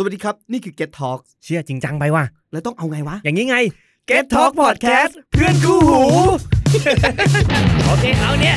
[0.00, 3.56] สวัสดีครับ นี่คือ Get Talk เชื่อจริงจังไปว่ะ แล้วต้องเอาไงวะ อย่างนี้ไง
[4.10, 6.02] Get Talk Podcast เพื่อนคู่หู
[7.86, 8.56] โอเคเอาเนี่ย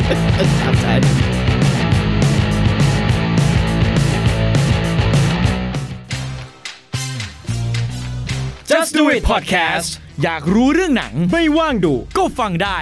[8.69, 9.89] Just Do It Podcast
[10.23, 12.79] อยากรู้เรื่องหนังไม่ว่างดูก็ฟังได้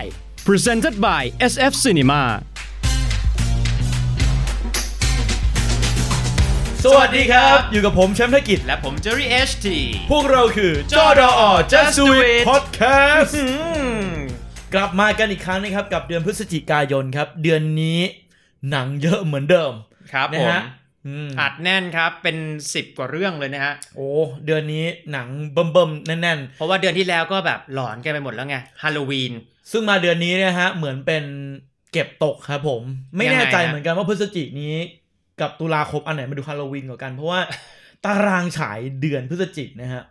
[0.48, 1.21] Presented by
[1.54, 2.21] SF Cinema
[6.86, 9.68] สวัสดีครับ อยู่กับผมแชมป์ธกิจ และผมเจอรี่ HT
[10.11, 13.33] พวกเราคือจอดอ Just Do It Podcast
[14.74, 18.00] กลับมากันอีกครั้งนะครับ กับเดือนพฤศจิกายนครับ เดือนนี้
[18.71, 19.74] หนังเยอะเหมือนเดิม
[20.14, 20.64] ครับนะผมฮะ
[21.07, 22.38] อืมอัดแน่นครับเป็น
[22.69, 24.10] 10 กว่าเรื่องเลยนะฮะ โอ้
[24.46, 31.24] เดือนนี้หนังเบิ่มๆแน่นเพราะว่าเดือนที่แล้วก็แบบหลอนกันไปหมดแล้วไงฮาโลวีนๆซึ่งมาเดือนนี้เนะฮะเหมือนเป็น
[31.91, 32.81] เก็บตกครับผม
[33.17, 34.75] ไม่แน่ใจยังไงฮะเหมือนกันว่าพฤศจิกนี้
[35.42, 37.42] กับตุลาคมอันไหนมาดูฮาโลวีนกว่ากัน เพราะว่า
[38.06, 40.03] ตารางฉายเดือนพฤศจิกนะฮะ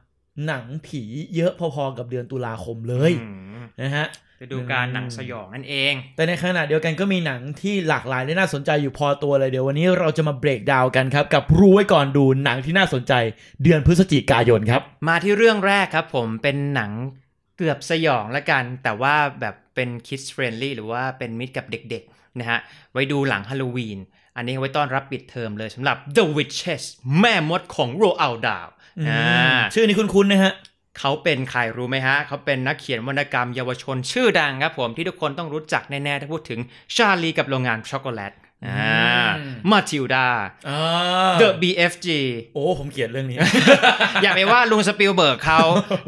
[0.46, 1.02] หนังผี
[1.36, 4.06] เยอะพอๆกับเดือนตุลาคมเลยอืมนะฮะ
[4.38, 13.12] ไปดูการหนังสยองนั่นเอง แต่ในขณะเดียวกันก็มีหนังที่หลากหลายและน่าสนใจอยู่พอตัวเลยเดี๋ยววันนี้เราจะมาเบรกดาวน์กันครับ กับรู้ไว้ก่อนดูหนังที่น่าสนใจ
[13.62, 16.90] เดือนพฤศจิกายนครับ มาที่เรื่องแรกครับผมเป็นหนัง
[17.58, 22.58] เกือบสยองละกัน แต่ว่าแบบเป็น kids friendly หรือว่าเป็นมิตรกับเด็กๆนะฮะ
[22.92, 23.98] ไว้ดูหลังฮาโลวีน
[24.38, 26.82] อันนี้ไว้ต้อนรับปิดเทอมเลยสำหรับ The Witches
[27.20, 28.68] แม่มดของ Roald Dahl
[29.08, 30.52] อ่าชื่อนี้คุ้นๆนะฮะ
[30.98, 36.60] เขาเป็นใครรู้ไหมฮะ เขาเป็นนักเขียนวรรณกรรมเยาวชนชื่อดังครับผมที่ทุกคนต้องรู้จักแน่ๆถ้าพูดถึง
[36.96, 38.32] ชาลีกับโรงงานช็อกโกแลต
[38.66, 40.28] อ่าอืมมาทิลดา
[40.68, 42.06] อ่า The BFG
[42.54, 43.38] โอ้ ผมเขียนเรื่องนี้
[44.22, 45.62] อย่าไปว่าลุงสปิลเบิร์กเขา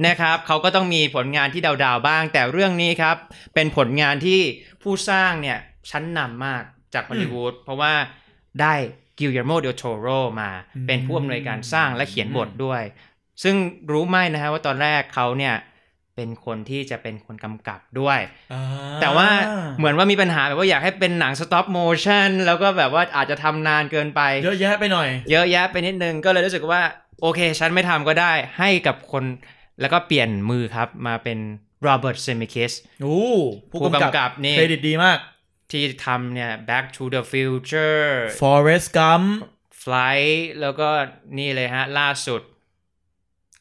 [0.07, 3.17] นะครับเขาก็ต้องมีผลงานที่ down ๆบ้าง แต่เรื่องนี้ครับ
[3.55, 4.41] เป็นผลงานที่
[4.83, 5.59] ผู้สร้างเนี่ย
[5.91, 7.93] ชั้นนำมาก จากฮอลลีวูดเพราะว่า
[8.61, 8.75] ได้
[9.19, 10.09] กิลเ e ร์โมเดลโ o โร
[10.41, 12.83] มาอืมเป็นผู้อำนวยการสร้างและเขียนบทด้วย
[13.43, 13.57] ซึ่ง
[13.93, 15.55] รู้ไหมนะฮะว่าตอนแรกเขาเนี่ย
[16.17, 18.19] เป็นคนที่จะเป็นคนกำกับด้วย
[18.53, 18.63] อ่า
[19.01, 19.29] แต่ว่า
[19.79, 26.81] เหมือนว่ามีปัญหาแบบว่าอยากให้เป็นหนัง stop motion แล้วก็แบบว่าอาจจะทำนานเกินไป เยอะแยะไปหน่อย เยอะแยะไปนิดนึงก็เลยรู้สึกว่า
[27.23, 29.25] โอเค ฉันไม่ทำก็ได้ให้กับคน
[29.81, 31.39] แล้วก็เปลี่ยนมือครับมาเป็น
[31.83, 32.73] Robert Zemeckis
[33.03, 33.21] โอ้
[33.71, 35.19] ผู้ผู้กำกำกับนี่เครดิตดีมาก
[35.73, 38.05] ที่ทำเนี่ย Back to the Future
[38.41, 39.27] Forrest Gump
[39.83, 40.89] Flight แล้วก็
[41.39, 42.43] นี่เลยฮะ ล่าสุด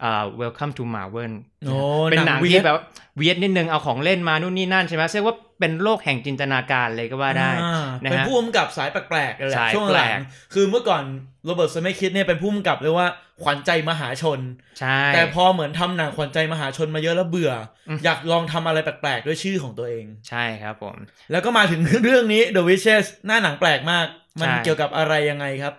[0.03, 1.33] อ่า Welcome to Marwen
[1.65, 1.77] โอ้
[2.11, 2.77] เป็นหนังที่แบบ
[3.17, 10.21] weird นิดนึงเอาของเล่นมานู่นนี่นั่นใช่ไหมเรียกว่าเป็นโลกแห่งจินตนาการเลยก็ว่าได้อ่านะฮะเป็นผู้กำกับสายแปลกๆเลยแหละสายช่วงหลัแปลงก
[10.53, 11.03] คือเมื่อก่อน
[11.45, 13.09] โรเบิร์ตสเมคิดเนี่ยเป็นผู้กำกับเรียกว่า
[13.43, 14.39] ขวัญใจมหาชน
[14.79, 17.51] ใช่แต่พอเหมือนทำหนังขวัญใจมหาชนมาเยอะแล้วเบื่อ
[17.89, 20.95] อมอยากลองทำอะไรแปลกๆ ด้วยชื่อของตัวเอง ใช่ครับผม
[21.31, 24.05] แล้วก็มาถึงเรื่องนี้ The Witches หน้าหนังแปลกมาก
[24.39, 25.73] มันใช่เกี่ยวกับอะไรยังไงครับ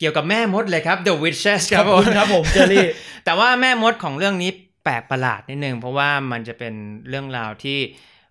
[0.00, 2.86] เกี่ยวกับแม่มดเลยครับ The Witches ครับขอบคุณครับผมเจอรี่
[3.24, 4.50] แต่ว่าแม่มดของเรื่องนี้
[4.84, 6.74] แปลกประหลาดนิดนึงเพราะว่ามันจะเป็น
[7.08, 7.78] เรื่องราวที่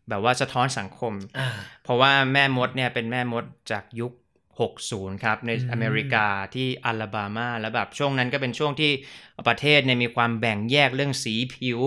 [0.09, 1.49] แบบว่าสะท้อนสังคมอ่า
[1.83, 4.13] เพราะว่าแม่มดเนี่ยเป็นแม่มดจากยุค
[4.59, 8.91] 60 ครับ ในอืมอเมริกาที่อลาบามาแล้วแบบช่วงนั้นก็เป็นช่วงที่
[9.47, 11.79] ประเทศเนี่ยมีความแบ่งแยกเรื่องสีผิว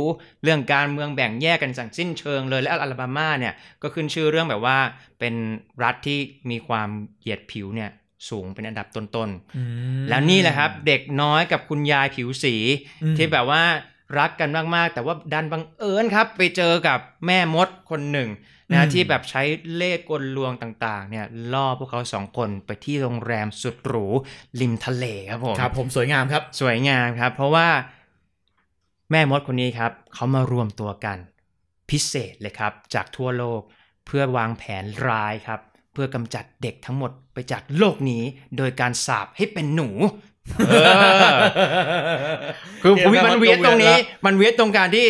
[0.43, 4.79] เรื่องการเมืองแบ่งแยกกันสั่งสิ้นเชิงเลยและอลาบามาเนี่ยก็ขึ้นชื่อเรื่องแบบว่า
[5.21, 5.35] เป็น
[5.83, 6.19] รัฐที่
[6.51, 6.89] มีความ
[7.21, 7.91] เหยียดผิวเนี่ย
[8.29, 9.63] สูงเป็นอันดับต้นๆอื
[10.01, 12.55] มแล้วนี่แหละครับ เด็กน้อยกับคุณยายผิวสี
[13.03, 13.63] อืมที่แบบว่า
[14.19, 18.31] รักกันมากๆ แต่ว่าดันบังเอิญครับ ไปเจอกับแม่มดคนหนึ่ง
[18.73, 19.43] นะที่แบบใช้
[19.75, 24.07] เล่ห์กลลวงต่างๆ เนี่ยล่อพวกเขาสองคนไปที่โรงแรมสุดหรู
[24.61, 27.69] ริมทะเลครับผมครับ ผมสวยงามครับ สวยงามครับ เพราะว่า
[29.11, 31.19] แม่มดคนนี้ครับเขามารวมตัวกัน
[31.91, 33.61] พิเศษเลยครับ จากทั่วโลก
[34.07, 35.61] เพื่อวางแผนร้ายครับ
[35.93, 38.23] เพื่อกำจัดเด็กทั้งหมดไปจากโลกนี้
[38.57, 39.89] โดยการสาบให้เป็นหนู
[40.69, 41.33] เออ
[42.83, 45.07] คือผมมันเวียดตรงนี้ มันเวียดตรงการที่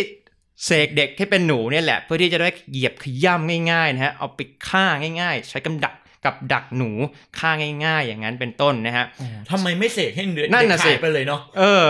[0.65, 4.87] เสกเด็กให้เป็นหนูเนี่ยแหละ เพื่อที่จะได้เหยียบขย่ำง่ายๆนะฮะเอาไปฆ่า
[5.21, 5.95] ง่าย ๆ ใช้กำดัก
[6.25, 6.91] กับดักหนู
[7.39, 7.51] ฆ่า
[7.85, 9.05] ง่ายๆ อย่างนั้นเป็นต้นนะฮะ
[9.51, 11.85] ทำไมไม่เสกให้เด็กนั่นน่ะสิหายไปเลยเนาะเออ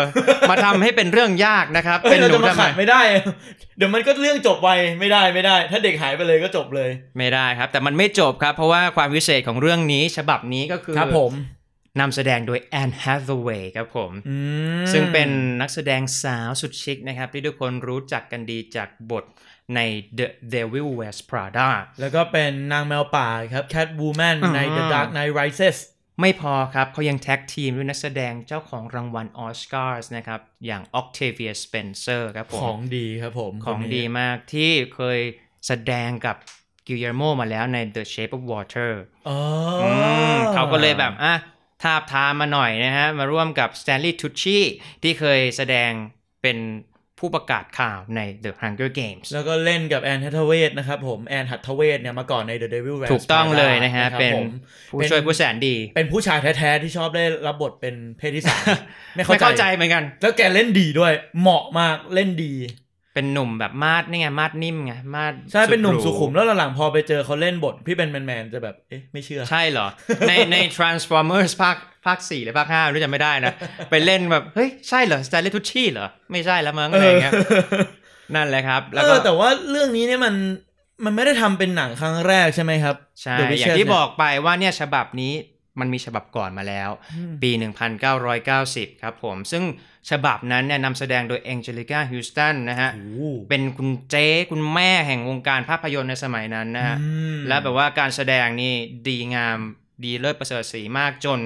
[0.50, 3.00] มาทำให้เป็นเรื่องยากนะครับเอ้เป็ยนเราหนูจะมาทำไมขัดไม่ได้
[3.76, 4.68] เดี๋ยวมันก็เรื่องจบไป
[5.00, 11.32] ไม่ได้ไม่ได้ ถ้าเด็กหายไปเลยก็จบเลย ไม่ได้ครับ แต่มันไม่จบครับ เพราะว่าความพิเศษของเรื่องนี้ฉบับนี้ก็คือครับผม
[12.00, 14.36] นำแสดงโดยแอนแฮ t เวย์ครับผมอื
[14.82, 15.28] มซึ่งเป็น
[15.60, 19.24] นักแสดงสาวสุดชิคนะครับ ที่ทุกคนรู้จักกันดีจากบท
[19.76, 19.80] ใน
[20.18, 21.68] The Devil Wears Prada
[22.00, 25.78] แล้วก็เป็นนางแมวป่าครับ Cat Woman ใน The อ่า Dark Knight Rises
[26.20, 35.18] ไม่พอครับเขายัง tag team ด้วยนักแสดงเจ้าของรางวัลออสการ์นะครับ อย่าง Octavia Spencer ครับผม ของดีครับผม ของคนนี้ดีมากที่เคย
[35.66, 36.36] แสดงกับ
[36.86, 38.90] กิ l เ e ร์โมมาแล้วใน The Shape of Water
[39.28, 39.38] อ๋อ
[39.82, 41.34] อือมเขาก็เลยแบบอะ
[41.82, 44.58] ทาบทามมาหน่อยนะฮะ มาร่วมกับ Stanley Tucci
[45.02, 45.90] ที่เคยแสดง
[46.42, 46.58] เป็น
[47.22, 54.46] ผู้ประกาศข่าวใน The Hunger Games แล้วก็เล่นกับแอนฮัตเวทนะครับผมแอนฮัตเวทเนี่ยมาก่อนใน The Devil Wears ถูกต้องเลยนะฮะ Prada เป็นผม
[54.92, 58.64] ผู้ช่วยผู้แสนดี เป็นผู้ชายแท้ๆที่ชอบได้รับบทเป็นเพศที่สาม
[59.14, 62.54] ไม่ไม่เข้าเข้าใจใจเหมือนกัน แล้วแกเล่นดีด้วยเหมาะมากเล่นดี
[63.14, 69.86] เป็นหนุ่มแบบมาดนี่ไงมาดนิ่มไงมาดใช่เป็นหนุ่มรูสุขุมแล้วหลังๆพอไปเจอเขาเล่นบทพี่เป็นแมนๆจะแบบเอ๊ะไม่เชื่อ ใช่เหรอ
[70.28, 71.76] ในใน Transformers ภาค
[72.06, 73.52] ภาคสี่หรือภาคห้าไม่รู้จำไม่ได้นะ
[73.90, 77.32] ไปเล่นแบบ เฮ้ย ใช่เหรอ Stanley Tucci เหรอ ไม่ใช่แล้วมั้งอะไรอย่างเงี้ย
[78.34, 80.34] นั่นแหละครับ แล้วเอก็อแต่ว่าเรื่องนี้เนี่ยมัน
[81.04, 85.32] มันไม่ได้ทำเป็นหนังครั้งแรกใช่ไหมครับ ใช่ The อ Witcher ย่างที่เนี่ยบอกไปว่าเนี่ยฉบับนี้
[85.80, 87.50] มันมีฉบับก่อนมาแล้วอืมปี
[88.26, 89.64] 1990 ครับผม ซึ่ง
[90.10, 98.74] ฉบับนั้นเนี่ยนำแสดงโดย Angelica Houston นะฮะโอ้เป็นคุณเจ๊คุณแม่แห่งวงการภาพยนตร์ในสมัยนั้นนะฮะอืมและแบบว่าการแสดงนี่
[99.08, 99.58] ดีงาม
[100.04, 101.40] ดีเลิศประเสริฐสีมากจน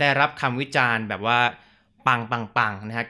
[0.00, 1.40] ได้รับคำวิจารณ์แบบว่า
[2.06, 3.06] ปังปังปังนะฮะ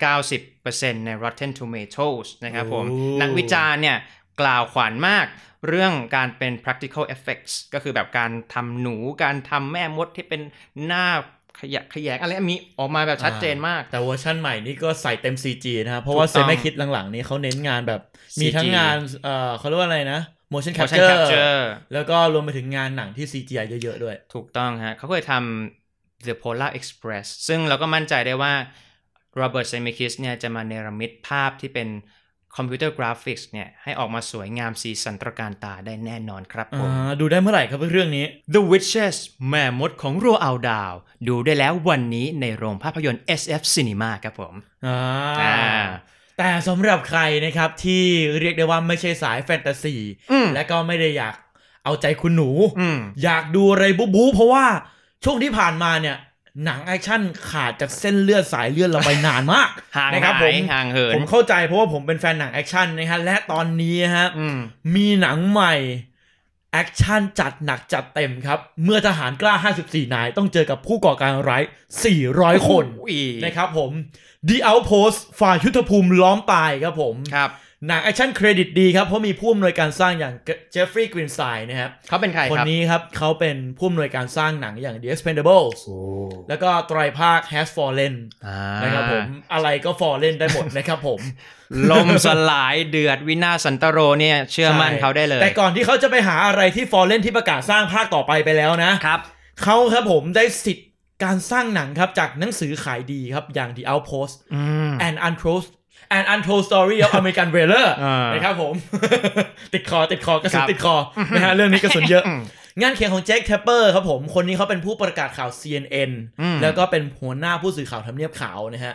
[0.51, 3.99] 90%ใน Rotten Tomatoes นะครับผมโอ้นักวิจารณ์เนี่ย
[4.41, 5.27] กล่าวขวัญมาก
[5.69, 10.41] เรื่องการเป็น practical effects ก็คือแบบการทำหนู การทำแม่มดที่เป็น
[10.87, 11.06] หน้า
[11.61, 18.00] ขยะแขยงอะไรมีออกมาแบบชัดเจนมาก แต่เวอร์ชั่นใหม่นี่ก็ใส่เต็ม CG นะครับเพราะว่าถูเซกต้องเซเมคคิสหลังๆ นี้เขาเน้นงานแบบ
[18.35, 20.20] CG มีทั้งงานเอ่อเขาเรียกว่าอะไรนะ
[20.53, 21.62] motion motion capture capture
[21.94, 28.55] แล้วก็รวมไปถึงงานหนังที่ CGI เยอะๆด้วย ถูกต้องฮะเขาเคยทำ The Polar Express ซึ่งเราก็มั่นใจได้ว่า
[29.41, 31.88] Robert Zemeckis เนี่ยจะมาเนรมิตภาพที่เป็น
[32.57, 39.17] คอมพิวเตอร์กราฟิกส์เนี่ยให้ออกมาสวยงามสีสันตระการตาได้แน่นอนครับผมอ่าดูได้เมื่อไหร่ครับเรื่องนี้ The Witches
[39.49, 40.93] แม่มดของโรอัลดาว
[41.29, 44.55] ดูได้แล้ววันนี้ในโรงภาพยนตร์ SF Cinema ครับผม
[44.87, 44.99] อ่า
[45.41, 45.57] อ่า
[46.39, 48.05] แต่สำหรับใครนะครับที่
[48.41, 49.95] เรียกได้ว่าไม่ใช่สายแฟนตาซี
[50.33, 51.35] อืมและก็ไม่ได้อยาก
[51.85, 52.51] เอาใจคุณหนู
[52.81, 54.67] อืมอยากดูอะไรบู๊บู๊เพราะว่า
[55.25, 56.17] ช่วงที่ผ่านมาเนี่ย
[56.65, 57.21] หนังแอคชั่น
[57.51, 64.59] ขาดจากเส้นเลือดสายเลือดเราไปนานมากห่างนะครับหายผมห่างเหินผมเข้าใจเพราะว่าผมเป็นแฟนหนังแอคชั่นนะฮะและตอนนี้ฮะอืม
[64.95, 65.75] มีหนังใหม่
[66.73, 69.55] แอคชั่นจัดหนักจัดเต็มครับ เมื่อทหารกล้า
[69.85, 71.63] 54 นาย ต้องเจอกับผู้ก่อการร้าย
[72.15, 73.91] 400 คนอุ้ยนะครับผม
[74.49, 77.51] The Outpost ฝ่ายุทธภูมิล้อมตายครับผมครับ
[77.87, 80.34] หนังแอคชั่นเครดิตดีครับ เพราะมีผู้อำนวยการสร้างอย่าง
[80.73, 85.79] เจฟฟรีย์กรีนสไตน์นะครับเขาเป็นใครคนครับนี้ครับเขาเป็นผู้อำนวยการสร้างหนังอย่าง The Expendables
[86.49, 88.14] แล้วก็ไตรภาค Has Fallen
[88.46, 91.20] อ่านะครับผม อะไรก็ Fallen ได้หมดนะครับผม
[91.90, 99.20] ลมสลายเดือดวินาศสันตโรเนี่ย เชื่อมั่นใช่เขาได้เลย แต่ก่อนที่เขาจะไปหาอะไรที่ Fallen ที่ประกาศสร้างภาคต่อไปไปแล้วนะครับ
[99.62, 100.88] เขาครับผมได้สิทธิ์
[101.25, 105.64] การสร้างหนังครับจากหนังสือขายดีครับอย่าง The Outpost อืม and Untold
[106.17, 108.75] and Untold Story of American Whaler อ่านนะครับผม
[109.75, 110.97] ติดคอติดคอกระสุนครับติดคอ
[111.35, 112.25] นะฮะเรื่องนี้กระสุนเยอะ
[112.81, 116.11] งานเขียนของแจ็คเทปเปอร์ครับผม คนนี้เขาเป็นผู้ประกาศข่าว CNN
[116.41, 118.94] อืมแล้วก็เป็นหัวหน้าผู้สื่อข่าวทำเนียบขาวนะฮะ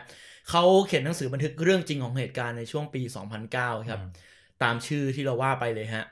[0.49, 3.01] เขาเขียนหนังสือบันทึกเรื่องจริงของเหตุการณ์ในช่วงปี
[3.45, 3.99] 2009 ครับ
[4.63, 6.05] ตามชื่อที่เราว่าไปเลยฮะ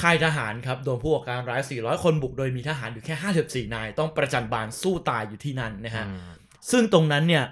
[0.00, 6.04] ค่ายทหารครับโดนผู้ก่อการร้าย 400 คนบุกโดยมีทหารอยู่แค่ 54 นาย ต้องประจันบานสู้ตายอยู่ที่นั่นนะฮะ
[6.70, 7.44] ซึ่งตรงนั้นเนี่ย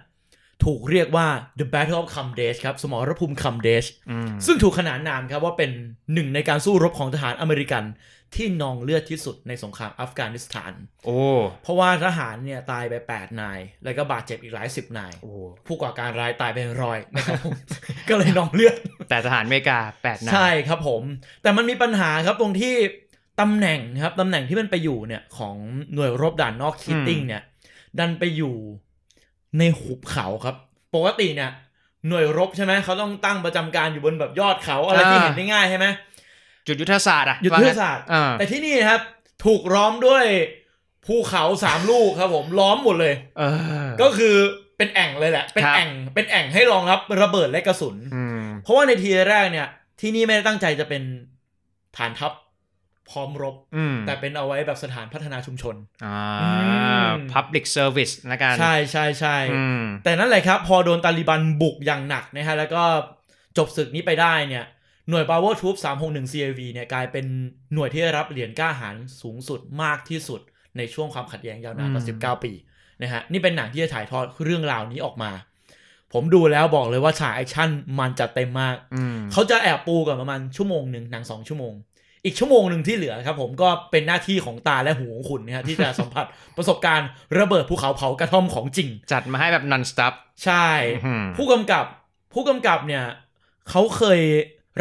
[0.65, 1.27] ถูกเรียกว่า
[1.61, 5.71] the battle of Kamdesh ครับ สมรภูมิ Kamdesh อืมซึ่งถูกขนานนามครับว่าเป็น
[6.15, 7.85] หนึ่งในการสู้รบของทหารอเมริกัน
[8.35, 10.73] ที่นองเลือดที่สุดในสงครามอัฟกานิสถาน
[11.07, 11.19] โอ้
[11.63, 15.31] เพราะว่าทหารเนี่ยตายไป 8 นาย แล้วก็บาดเจ็บอีกหลายสิบนายโอ้
[15.67, 17.57] ผู้ก่อการร้ายตายไปร้อยนะครับผม
[18.09, 18.77] ก็เลยนองเลือด
[19.09, 21.03] แต่ทหารอเมริกาแปดนาย ใช่ครับผม
[21.43, 22.75] แต่มันมีปัญหาครับตรงที่
[23.41, 25.57] ตำแหน่งครับตำแหน่งที่มันไปอยู่เนี่ยของ
[25.95, 27.43] หน่วยรบด่านนอกคีตติ้งเนี่ย
[27.99, 28.57] ดันไปอยู่
[29.59, 30.57] ในหุบเขาครับ
[30.95, 31.51] ปกติเนี่ย
[32.09, 35.87] หน่วยรบใช่ไหมเขาต้องตั้งประจำการอยู่บนแบบยอดเขาอะไรที่เห็นได้ง่ายใช่ไหม
[36.67, 39.01] จุดยุทธศาสตร์อะยุทธศาสตร์อ่าแต่ที่นี่นะครับ
[39.45, 40.25] ถูกล้อมด้วย
[41.07, 43.43] ภูเขาสามลูกครับผมล้อมหมดเลยเอ
[43.87, 44.35] อก็คือ
[44.77, 49.69] เป็นแอ่งเลยแหละ เป็นครับแอ่งเป็นแอ่งให้รองรับระเบิดและกระสุนอืมเพราะว่าในทีแรกเนี่ย
[50.01, 51.03] ที่นี่ไม่ได้ตั้งใจจะเป็น
[51.97, 52.33] ฐานทัพ
[53.11, 56.49] พร้อมรบอืมแต่เป็นเอาไว้แบบสถานพัฒนาชุมชนอ่าอื
[57.11, 62.83] ม public service ละกัน ใช่ใช่ใช่อืมแต่นั่นแหละครับ พอโดนตาลิบันบุกอย่างหนักนะฮะ แล้วก็
[63.59, 64.65] จบศึกนี้ไปได้เนี่ย
[65.11, 67.27] หน่วย Power Troop 361 CAV เนี่ยกลายเป็น
[67.75, 70.41] หน่วยที่ได้รับเหรียญกล้าหาญสูงสุดมากที่สุด
[70.77, 72.53] ในช่วงความขัดแย้งยาวนานกว่าอืม19 ปี
[73.03, 75.31] นะฮะ นี่เป็นหนังที่จะถ่ายทอดเรื่องราวนี้ออกมา
[76.13, 81.75] ผมดูแล้วบอกเลยว่าฉากแอคชั่นมันจัดเต็มมากอืมเขาจะแอบปูกันประมาณชั่วโมงหนึ่งหนังสองชั่วโมง
[82.27, 90.13] อีกชั่วโมงหนึ่งที่เหลือครับผมก็เป็นหน้าที่ของตาและหูของคุณนะฮะที่จะสัมผัสประสบการณ์ระเบิดภูเขาเผากระท่อมของจริง จัดมาให้แบบ non stop
[90.45, 90.69] ใช่
[91.07, 91.85] อืมผู้กำกับ
[92.35, 93.05] ผู้กำกับเนี่ย
[93.71, 94.21] เขาเคย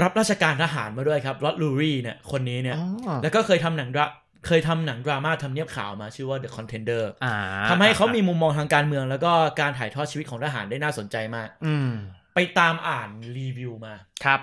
[0.02, 4.06] รับราชการทหารมาด้วยครับลอตลูรี่เนี่ยคนนี้เนี่ยอ๋อแล้วก็เคยทำหนังดรา
[4.48, 7.36] เคยทำหนังดราม่าทำเนียบข่าวมาชื่อว่า The Contender อ่า
[7.70, 11.92] ทำให้เขามีมุมมองทางการเมือง แล้วก็การถ่ายทอดชีวิตของทหารได้น่าสนใจมากอืม
[12.36, 14.42] ไปตามอ่านรีวิวมาครับ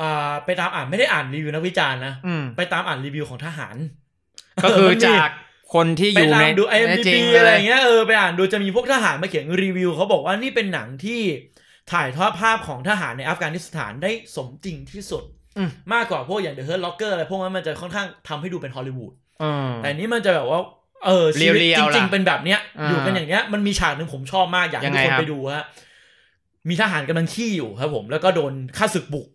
[0.00, 3.76] อ่าไปตามอ่านไม่ได้อ่านรีวิวนักวิจารณ์นะอืมไปตามอ่านรีวิวของทหาร
[4.64, 5.30] ก็คือมันมีจาก
[5.74, 11.20] คนที่อไปยู่ตาในมดูในจ IMDb ริงอะไรเลยเงี้ยเออไปอ่านดูจะมีพวกทหารมาเขียนรีวิวเขาบอกว่านี่เป็นหนังที่
[11.92, 15.24] ถ่ายทอดภาพของทหารในอัฟกานิสถานได้สมจริงที่สุด
[15.58, 19.12] อืมมากกว่าพวกอย่าง The Hurt Locker อะไรพวกนั้นมันจะค่อนข้างทำให้ดูเป็นฮอลลีวูด
[19.42, 20.60] อืมแต่อันนี้มันจะแบบว่า
[21.06, 25.64] เออชีวิตเรียวๆจริงล่ะๆเป็นแบบเนี้ยอ่าอยู่กันอย่างเงี้ยมันมีฉากหนึ่งผมชอบมากอยากให้ยังทุไงกคนครับไปดูฮะ
[26.68, 29.26] มีทหารกำลังขี้อยู่ครับผมแล้วก็โดนฆ่าศึกบุก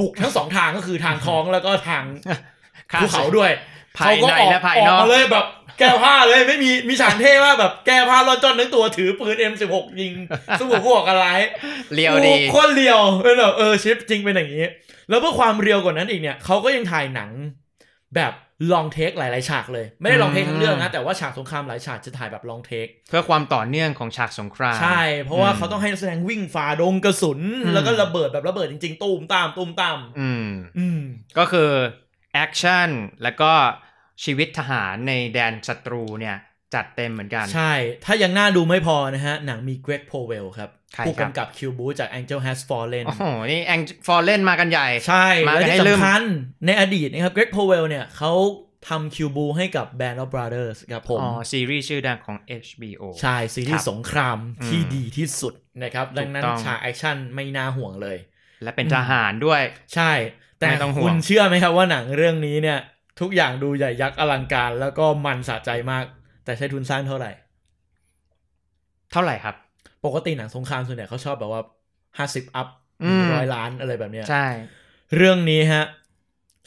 [0.00, 2.04] บุกทั้งสองทางก็คือทางท้องแล้วก็ทาง
[2.92, 3.50] ค่าภูเขาด้วย
[3.96, 5.46] ภายในก็ออกและภายออกนอกมาเลยแบบ
[5.78, 10.12] แก้ผ้าเลยไม่มีมีฉากเท่มากแบบแก้ผ้าลอนจอนทั้งตัวถือปืน M16 ยิง
[10.58, 11.26] สู้กับพวกอะไร
[11.94, 14.64] เรียวดีโอ้โคตรเรียวเป็นแบบเออชิปจริงเป็นอย่างนี้
[15.08, 17.30] แล้วเพื่อความเรียวกว่านั้นอีกเนี่ยเขาก็ยังถ่ายหนัง
[18.14, 18.32] แบบ
[18.72, 30.48] ลองเทคหลาย ๆ ฉากเลย ไม่ได้ลองเทคทั้งเรื่องนะ แต่ว่าฉากสงครามหลายฉากจะถ่ายแบบลองเทค เพื่อความต่อเนื่องของฉากสงคราม ใช่ เพราะว่าอืมเขาต้องให้นักแสดงวิ่งฝ่าดงกระสุนอืมแล้วก็ระเบิดแบบระเบิดจริง ๆ ตูมตามตูมตามอืม
[30.78, 31.00] อืม
[31.38, 31.70] ก็คือ
[32.32, 32.88] แอคชั่น
[33.22, 33.52] แล้วก็
[34.24, 36.36] ชีวิตทหารในแดนศัตรูเนี่ย
[36.74, 37.72] จัดเต็มเหมือนกัน ใช่
[38.04, 46.22] ถ้ายังน่าดูไม่พอนะฮะ หนังมีเกรกโพเวลครับใครผู้ครับกำกับคิวบู๊จาก Angel Has Fallen โอ้โห นี่แก๊ง Fallen มากันใหญ่ ใช่มาและกันให้ที่ลืมสำคัญ
[46.66, 48.32] ในอดีตนะครับเกรกโพเวลเนี่ยเขา
[48.88, 58.18] ทำคิวบู๊ให้กับ Band of Brothers ครับผม อ๋อ ซีรีส์ชื่อดังของ HBO ใช่ ซีรีส์ครับสงครามที่อืมดีที่สุดนะครับ ดังนั้นถูกต้องฉากแอคชั่นไม่น่าห่วงเลย
[58.62, 59.62] และเป็นทหารด้วย
[59.94, 60.12] ใช่
[60.60, 62.78] แต่ไม่ต้องห่วงคุณเชื่อไหมครับว่าหนังเรื่องนี้เนี่ย
[63.20, 66.04] ทุกอย่างดูใหญ่ยักษ์อลังการ แล้วก็มันสะใจมาก
[66.46, 67.30] แต่ใช้ทุนสร้างเท่าไหร่
[69.12, 69.54] เท่าไหร่ครับ
[70.04, 71.62] ปกติหนังสงครามส่วนใหญ่เขาชอบแบบว่า
[72.18, 72.68] ห้าสิบ up
[73.04, 74.46] อืมร้อยล้านอะไรแบบเนี้ยใช่
[75.16, 75.84] เรื่องนี้ฮะ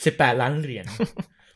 [0.06, 0.86] สิบแปดล้านเหรียญ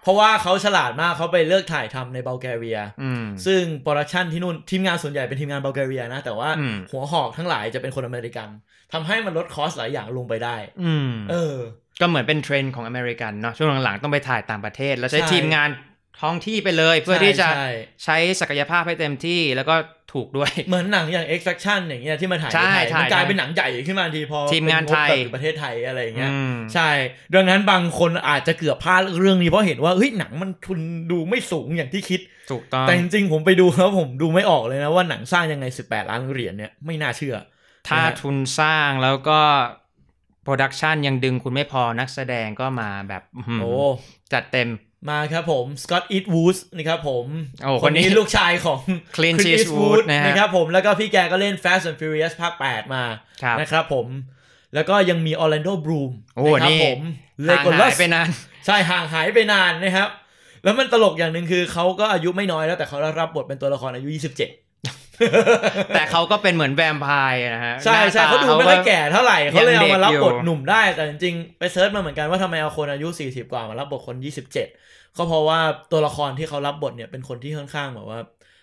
[0.03, 8.49] เพราะว่าเขาฉลาดมากเขาไปเลือกถ่ายทำในบัลแกเรียอืมซึ่ง production ที่นู่นทีมงานส่วนใหญ่เป็นทีมงานบัลแกเรียนะ แต่ว่าอืมหัวหอกทั้งหลายจะเป็นคนอเมริกัน
[8.93, 11.57] ทำให้มันลด cost หลายอย่างลงไปได้ อืมเออ
[12.01, 15.69] ก็เหมือนเป็นเทรนด์ของอเมริกันเนาะช่วงหลังๆต้องไปถ่ายต่างประเทศ แล้วใช้ใช่ทีมงาน
[16.21, 17.69] ท้องที่ไปเลยเพื่อที่จะใช่
[18.03, 19.75] ใช้ศักยภาพให้เต็มที่แล้วก็
[20.13, 26.89] ถูกด้วย เหมือนหนังอย่าง Extraction อย่างเงี้ยที่มาถ่ายในใช่ไทยใช่มันกลายใช่เป็นหนังใหญ่ขึ้นมาทันทีพอทีมงานไทยเป็นงบแบบประเทศไทยอะไรอย่างเงี้ยอืมใช่
[27.33, 30.79] ดังนั้นบางคนอาจจะเกือบพลาดเรื่องนี้เพราะเห็นว่าเฮ้ยหนังมันทุน
[31.11, 37.35] ดูไม่สูงอย่างที่คิดถูกต้องแต่จริงๆผมไปดูแล้วผมดูไม่ออกเลยนะว่าหนังสร้างยังไง 18 ล้านเหรียญเนี่ยไม่น่าเชื่อ
[37.87, 39.39] ถ้านะฮะทุนสร้างแล้วก็
[40.43, 43.71] production ยังดึงคุณไม่พอนักแสดงก็มาแบบอื้อหือโอ้
[44.33, 44.69] จัดเต็ม
[45.09, 47.25] มาครับผมสก็อตต์อีสต์วูดนะครับผม
[47.63, 48.81] โอ้คนนี้คนนี้ลูกชายของ
[49.15, 53.03] Clint Clint Eastwood นะฮะนะครับผมแล้วก็พี่แกก็เล่น Fast and Furious ภาค 8 มา
[53.43, 54.07] ครับนะครับผม
[54.75, 56.99] แล้วก็ยังมีออร์แลนโดบลูมโอ้นะครับผมนี่
[57.45, 58.27] เลห่างโกลัหายไปนาน
[58.65, 60.09] ใช่ห่างหายไปนานนะครับ
[60.63, 64.29] แล้วมันตลกอย่างหนึ่งคือเขาก็อายุไม่น้อยแล้วแต่เขารับบทเป็นตัวละครอายุ 27
[65.95, 74.15] แต่เขาก็เป็นเหมือนแวมไพร์นะฮะ ใช่ใช่หน้าเขาดูไม่ค่อยแก่เท่าไหร่เขาเลยเอามารับบทยังเด็กอยู่หนุ่มได้แต่จริงๆ ไป search มาเหมือนกันว่าทำไมเอาคนอายุ 40 กว่ามารับบทคน
[74.55, 75.59] 27 ก็เพราะว่า
[75.91, 78.19] ตัวละครที่เขารับบทเนี่ยเป็นคนที่ค่อนข้างแบบว่า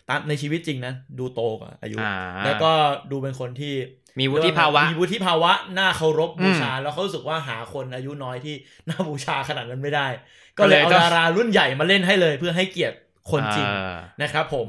[0.08, 2.14] ตามในชีวิตจริงนะดูโตกว่าอายุ อ่า
[2.44, 2.70] แล้วก็
[3.10, 3.74] ดูเป็นคนที่
[4.20, 8.54] มีวุฒิภาวะ มีวุฒิภาวะน่าเคารพอืมบูชา แล้วเขารู้สึกว่าหาคนอายุน้อยที่
[8.88, 10.06] น่าบูชาขนาดนั้นไม่ได้
[10.58, 12.96] ก็ก็เลเลยต้องเอา ดารารุ่นใหญ่มาเล่นให้เลยเพื่อให้เกียรติ
[13.30, 14.68] คนจริงอ่านะครับผม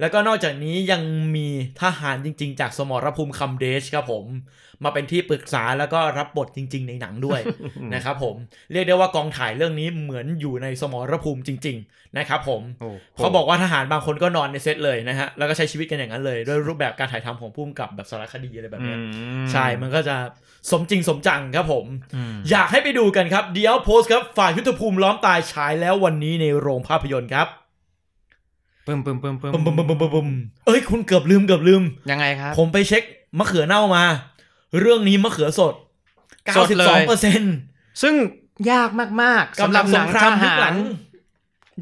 [0.00, 1.02] แล้วก็นอกจากนี้ยัง
[1.36, 1.48] มี
[1.82, 4.24] ทหารจริง ๆ จากสมรภูมิคัมเดชครับผม
[4.84, 7.40] มาเป็นที่ปรึกษาแล้วก็รับบทจริง ๆ ในหนังด้วย
[7.94, 8.36] นะครับผม
[8.72, 18.98] เรียกได้ว่ากองถ่ายเรื่องนี้เหมือนอยู่ในสมรภูมิจริง ๆ นะครับผมโอ้เขาบอกว่าทหารบางคนก็นอนในเซตเลยนะฮะแล้วก็ใช้ชีวิตกันอย่างนั้นเลยด้วยรูปแบบการถ่ายทำของผู้กำกับแบบสารคดีอะไรแบบอืเนี้ย
[19.44, 20.16] มใช่มันก็จะ
[20.70, 27.48] สมจริงสมจังครับผมอืมอยากให้ไปดูกันครับเดี๋ยวโพสต์ครับฝ่ายยุทธภูมิล้อมตายฉายแล้ววันนี้ในโรงภาพยนตร์ครับ
[28.86, 30.28] ปึ้มปึ้มปึ้มปึ้มบึมบึมบึมบึมบึมบึม
[30.66, 33.02] เอ้ยคุณเกือบลืมเกือบลืม ยังไงครับ ผมไปเช็ค
[33.38, 34.04] มะเขือเน่ามา
[34.80, 35.74] เรื่องนี้มะเขือสด
[36.56, 37.54] สดเลย92เปอร์เซ็นต์
[38.02, 38.14] ซึ่ง
[38.70, 38.90] ยาก
[39.22, 40.76] มากๆสำหรับหนังทยุคหลัง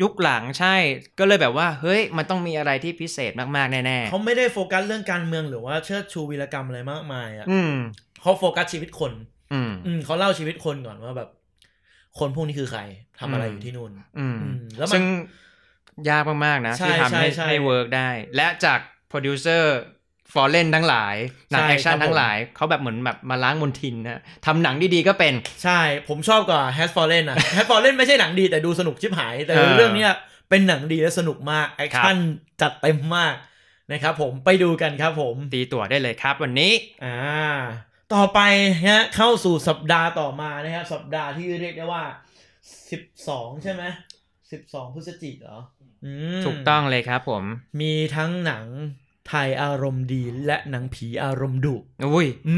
[0.03, 0.75] ยุคหลังใช่
[1.19, 7.47] ก็เลยแบบว่า เฮ้ย มันต้องมีอะไรที่พิเศษมากๆ แน่ๆเขาไม่ได้โฟกัสเรื่องการเมืองหรือว่าเชิดชูวีรกรรมอะไรมากมายอะ
[8.21, 9.13] เขาโฟกัสชีวิตคน
[9.53, 11.29] อืมเขาเล่าชีวิตคนก่อนว่าแบบ
[12.19, 12.81] คนพวกนี้คือใคร
[13.21, 14.39] ทำอะไรอยู่ที่นู่น อืม
[14.79, 15.03] แล้วมัน
[16.11, 19.79] ยากมาก ๆ นะใช่ที่ทำให้ใช่ใช่ให้ work ได้ และจากโปรดิวเซอร์
[20.33, 21.15] Fallen ทั้งหลาย
[21.51, 25.35] หนังใช่แอคชั่นครับทั้งหลาย เขาแบบเหมือนแบบมาล้างมลทินนะทำหนังดี ๆ ก็เป็น
[25.65, 30.13] ใช่ ผมชอบกว่า Has Fallen อะ Has Fallen ไม่ใช่หนังดีแต่ดูสนุกชิบหาย แต่เออเรื่องเนี้ย
[30.51, 32.17] เป็นหนังดีและสนุกมากแอคชั่น
[32.61, 33.35] จัดเต็มมาก
[33.93, 36.73] นะครับผมไปดูกันครับผมตีตั๋วได้เลยครับวันนี้
[37.05, 37.17] อ่า
[38.15, 38.41] ต่อไป
[38.87, 42.05] ฮะเข้าสู่สัปดาห์ต่อมานะครับสัปดาห์ที่เรียกได้ว่า
[42.83, 43.83] 12 ใช่ไหม
[44.53, 45.74] สิบสองพฤศจิกเหรออืม
[46.45, 47.43] ถูกต้องเลยครับผม
[47.81, 48.67] มีทั้งหนัง
[49.29, 52.57] ไทยอารมณ์ดีและหนังผีอารมณ์ดุอุ้ยอื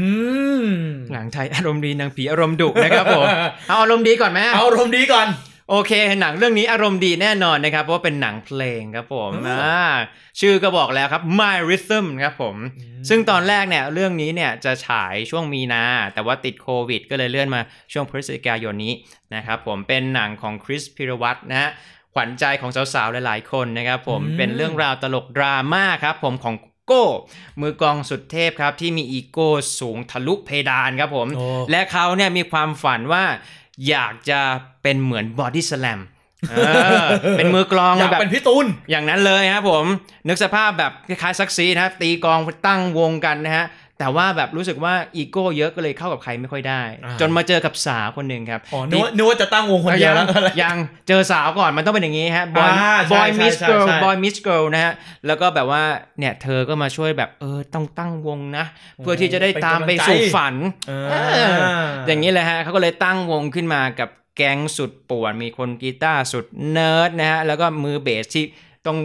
[0.63, 0.65] ม
[1.13, 3.25] หนังไทยอารมณ์ดีหนังผีอารมณ์ดุนะครับผม
[3.67, 5.27] เอาอารมณ์ดีก่อนไหมเอาอารมณ์ดีก่อน
[5.71, 9.81] โอเค หนังเรื่องนี้อารมณ์ดีแน่นอนนะครับ เพราะว่าเป็นหนังเพลงครับผมอืมอ่า
[10.39, 17.61] ชื่อก็บอกแล้วครับ My Rhythm ครับผมอืมซึ่งตอนแรกเนี่ยเรื่องนี้เนี่ยจะฉายช่วงมีนา แต่ว่าติดโควิด ก็เลยเลื่อนมา
[17.93, 18.93] ช่วงพฤศจิกายนนี้
[19.35, 21.69] นะครับผมเป็นหนังของคริสพีรวัสนะฮะ
[22.17, 26.55] ขวัญใจของสาวๆ หลายๆ คนนะครับผมอืมเป็นเรื่องราวตลกดราม่าครับผมของ
[26.85, 27.05] โก้
[27.61, 33.23] มือกลองสุดเทพครับที่มีอีโก้สูงทะลุเพดานครับผมโอ้และเขาเนี่ยมีความฝันว่า
[33.89, 34.39] อยากจะ
[34.81, 35.99] เป็นเหมือนบอดี้สแลม
[36.49, 36.55] เอ
[37.03, 37.05] อ
[37.37, 39.85] เป็นมือกลองอยากแบบเป็นพี่ตูนอย่างนั้นเลยครับผม
[40.27, 43.65] นึกสภาพแบบคล้ายๆซักซีนะครับตีกลองตั้งวงกันนะฮะ
[43.99, 50.75] แต่ว่าแบบรู้สึกว่าอีโก้เยอะก็เลยเข้ากับใครไม่ค่อยได้อ่าจนมาเจอกับสาวคนหนึ่งครับอ๋อนึกว่านึกว่าจะตั้งวงคนเดียวแล้วยังยัง
[51.07, 54.93] เจอสาวก่อนมันต้องเป็นอย่างนี้ฮะ boy อ่าใช่ boy ใช่ meets ใช่ girl ใช่ boy meets girl นะฮะ
[55.27, 55.83] แล้วก็แบบว่า
[56.19, 58.65] เนี่ยเธอก็มาช่วยแบบเออต้องตั้งวงนะ
[58.97, 60.55] เพื่อที่จะได้ตามไปสู่ฝัน
[60.87, 60.93] เอ
[61.33, 61.55] เออ
[62.07, 68.43] อย่างนี้เลยฮะเขาก็เลยตั้งวงขึ้นมากับแก๊งสุดป่วนมีคนกีตาร์สุดเนิร์ดนะฮะแล้วก็มือเบสที่
[68.85, 68.97] ต้อง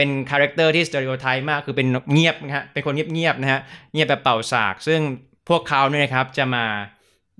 [0.00, 3.60] เป็น character ที่ stereotype มากคือเป็นเงียบนะฮะเป็นคนเงียบๆนะฮะ
[3.92, 5.00] เงียบแบบเป่าสาก ซึ่ง
[5.48, 6.64] พวกเขาเนี่ยนะครับจะมา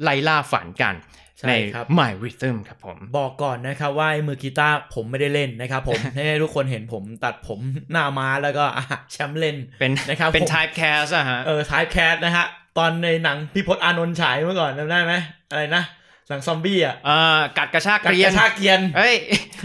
[0.03, 0.95] ไล่ล่าฝันกัน
[1.39, 7.61] ใช่ในครับ My Rhythm ครับผม บอกก่อนนะครับว่าไอ้มือกีตาร์ผมไม่ได้เล่นนะครับผม ให้ทุกคนเห็นผมตัดผม
[7.93, 12.47] หน้าม้าแล้วก็อะแชมป์เล่นเป็นนะครับเป็น ผม type cast อะฮะ เออ type cast นะฮะ
[12.79, 15.15] ตอนในหนังพี่พศอานนท์ฉายเมื่อก่อนจำได้ไหม
[15.51, 15.85] อะไรนะ
[16.31, 19.15] หนังซอมบี้อะเอ่อกัดกระชากเกรียน กัดกระชากเกรียนเฮ้ย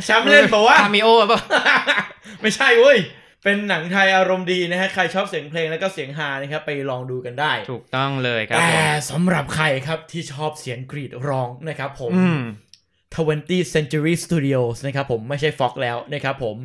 [0.05, 1.41] แชมป์เล่นเปล่าวะคามิโอป่ะ
[2.41, 2.97] ไม่ใช่เว้ย
[3.43, 12.41] เป็นหนังไทยอารมณ์ดีนะฮะ ใครชอบเสียงเพลงแล้วก็เสียงฮานะครับ ไปลองดูกันได้ ถูกต้องเลยครับ แต่ผมสำหรับใครครับที่ชอบเสียงกรีดร้องนะครับผมอืม
[13.15, 16.57] 20th Century Studios นะครับผมไม่ใช่ Fox แล้วนะครับผม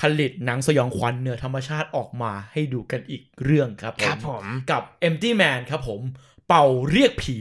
[0.00, 6.00] ผลิตหนังสยองขวัญเหนือธรรมชาติออกมาให้ดูกันอีกเรื่องครับผมครับผมกับ Empty Man ครับผม
[6.48, 7.38] เป่าเรียกผี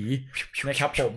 [0.67, 1.13] นะครับผม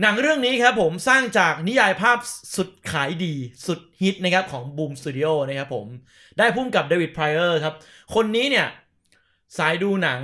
[0.00, 2.18] หนังเรื่องนี้ครับผมสร้างจากนิยายภาพ
[2.56, 3.34] สุดขายดี
[3.66, 5.86] สุดฮิตนะครับของ Boom Studio นะครับผม
[6.38, 7.74] ได้พุ่มกับเดวิดไพรเออร์ครับ
[8.14, 8.66] คนนี้เนี่ย
[9.58, 10.20] สายดูหนัง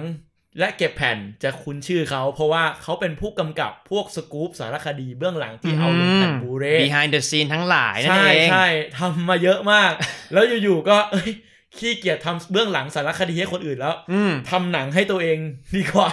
[0.59, 8.67] และเก็บแผ่นจะคุ้นชื่อเขา เพราะว่าเขาเป็นผู้กำกับพวกสกู๊ปสารคดีเบื้องหลังที่เอาลงแผ่นบูเร behind the scene ทั้งหลายนั่นใช่เองใช่
[8.99, 9.93] ทำมาเยอะมาก
[10.33, 11.31] แล้วอยู่ๆก็เอ้ย
[11.79, 15.39] ขี้เกียจทำเบื้องหลังสารคดีให้คนอื่นแล้วอืมทำหนังให้ตัวเอง
[15.77, 16.11] ดีกว่า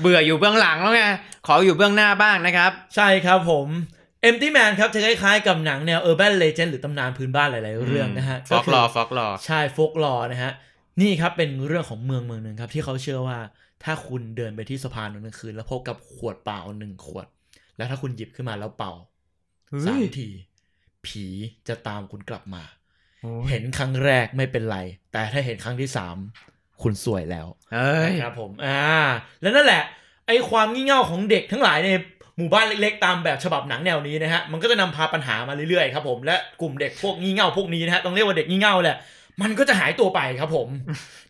[0.00, 1.02] เบื่ออยู่เบื้องหลังแล้วไง
[1.46, 3.68] ขออยู่เบื้องหน้าบ้างนะครับ ใช่ครับผม
[4.28, 10.52] Empty Man ครับจะคล้ายๆกับหนังแนว Urban Legend หรือตำนานพื้นบ้านหลายๆเรื่องนะฮะฟอกลอฟอกลอใช่โฟกลอนะฮะ
[11.00, 13.38] นี่ครับเป็นเรื่องของเมืองเมืองหนึ่งครับ ที่เขาเชื่อว่า
[13.84, 17.26] ถ้าคุณเดินไปที่สะพานตอนกลางคืน แล้วพบกับขวดเปล่าหนึ่งขวด
[17.76, 18.92] แล้วถ้าคุณหยิบขึ้นมาแล้วเป่า
[19.86, 20.28] สามที
[21.06, 21.24] ผี
[21.68, 22.62] จะตามคุณกลับมา
[23.50, 24.78] เห็นครั้งแรกไม่เป็นไร
[25.12, 26.16] แต่ถ้าเห็นครั้งที่สาม
[26.82, 28.80] คุณสวยแล้วเอ้ยนะครับผมอ่า
[29.42, 29.82] แล้วนั่นแหละ
[30.26, 31.88] ไอ้ความงี่เง่าของเด็กทั้งหลายใน
[32.36, 38.96] หมู่บ้านเล็กๆ ตามแบบฉบับหนังแนวนี้นะฮะมันก็จะนำพาปัญหามาเรื่อยๆครับผมและกลุ่มเด็กพวกงี่เง่าพวกนี้นะฮะต้องเรียกว่าเด็กงี่เง่าแหละ
[39.42, 40.68] มันก็จะหายตัวไปครับผม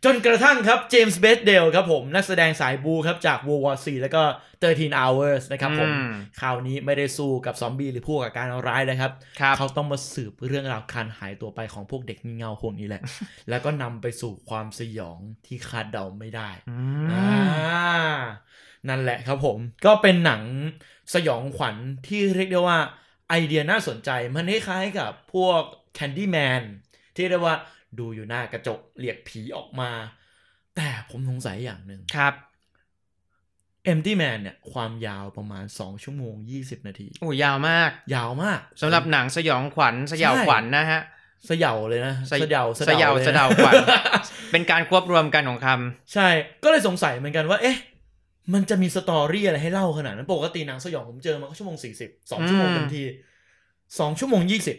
[0.05, 4.23] จนกระทั่งครับเจมส์เบสเดลครับผม นักแสดงสายบูครับจาก World War C แล้วก็
[4.63, 6.11] 13 Hours นะครับผมอืม
[6.41, 9.11] คราวนี้ไม่ได้สู้กับซอมบี้หรือพวกกับการร้ายนะครับ
[9.41, 13.03] ครับ เขาต้องมาสืบเรื่องราวการหายตัวไปของพวกเด็กงี่เง่าพวกนี้แหละ
[13.49, 16.77] แล้วก็นำไปสู่ความสยองที่คาดเดาไม่ได้อื
[17.13, 17.29] อ่า
[18.17, 18.19] ม
[18.89, 20.43] นั่นแหละครับผม ก็เป็นหนัง
[21.15, 22.79] สยองขวัญที่เรียกได้ว่า
[23.31, 25.61] ไอเดียน่าสนใจมันคล้ายๆกับพวก
[25.99, 26.63] Candyman
[27.17, 27.57] ที่เรียกว่า
[27.99, 29.91] ดูอยู่หน้ากระจกเรียกผีออกมา
[30.77, 32.35] แต่ผมสงสัยอย่างหนึ่งครับ
[33.93, 41.01] Empty Man เนี่ย ความยาวประมาณ 2 ชั่วโมง 20 นาที โอ้ยาวมาก ยาวมากสำหรับหนังสยองขวัญสยองขวัญนะฮะ
[41.49, 43.75] สยาวเลยนะสยสยาวสยาวลนะสยาวขวัญ
[44.53, 46.29] เป็นการควบรวมกันของคำใช่
[46.65, 47.79] ก็เลยสงสัยเหมือนกันว่า เอ๊ะ
[48.55, 53.03] มันจะมี story อะไรให้เล่าขนาดนั้น ปกติหนังสยองผมเจอมาก็ชั่วโมงสี่สิบสองชั่วโมงอืมเต็มที
[54.01, 54.77] สองชั่วโมงยี่สิบ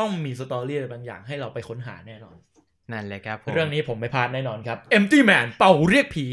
[0.00, 2.36] ต้องมี story อะไรบางอย่างให้เราไปค้นหาแน่นอน
[2.92, 6.26] นั่นเลยครับผมเรื่องนี้ผมไม่พลาดแน่นอนครับ Empty Man เป่าเรียกผี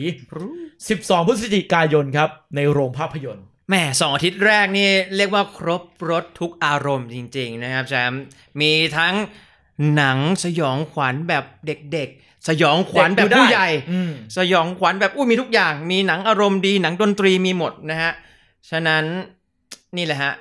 [0.60, 8.24] 12 พฤศจิกายนครับ ในโรงภาพยนตร์แหม่สองอาทิตย์แรกนี่เรียกว่าครบรถทุกอารมณ์จริง ๆ นะครับแชมป์
[8.62, 9.16] มีทั้ง
[9.96, 18.12] หนังสยองขวัญแบบเด็กๆ สยองขวัญแบบผู้ใหญ่อืมสยองขวัญแบบอุ้ยมีทุกอย่าง มีหนังอารมณ์ดีหนังดนตรีมีหมดนะฮะ
[18.70, 19.04] ฉะนั้น
[19.98, 20.34] นี่แหละฮะ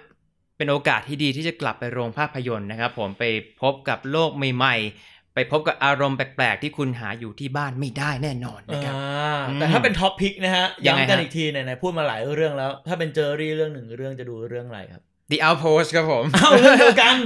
[0.61, 3.25] เป็นโอกาสที่ดีที่จะกลับไปโรงภาพยนตร์นะครับผมไป
[3.62, 17.16] พบกับโลกใหม่ๆ ไปพบกับอารมณ์แปลกๆ ที่คุณหาอยู่ที่บ้านไม่ได้แน่นอนนะครับอ่าอืมแต่ถ้าเป็น top pick นะฮะยังไงย้ำกันฮะอีกทีไหนๆพูดมาหลายเรื่องแล้ว ถ้าเป็นเจอรี่เรื่องหนึ่งเรื่องจะดูเรื่องอะไรครับ The Outpost ครับผมเอ้าเรื่องเดียวกัน